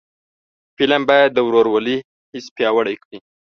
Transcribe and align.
فلم 0.75 1.01
باید 1.09 1.29
د 1.33 1.37
ورورولۍ 1.47 1.97
حس 2.33 2.45
پیاوړی 2.55 2.95
کړي 3.03 3.19